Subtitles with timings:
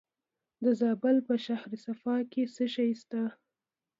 [0.63, 3.21] د زابل په شهر صفا کې څه شی شته؟